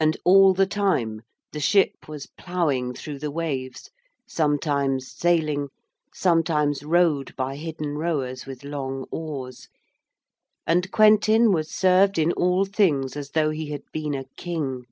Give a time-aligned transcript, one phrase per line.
[0.00, 3.88] And all the time the ship was ploughing through the waves,
[4.26, 5.68] sometimes sailing,
[6.12, 9.68] sometimes rowed by hidden rowers with long oars.
[10.66, 14.86] And Quentin was served in all things as though he had been a king.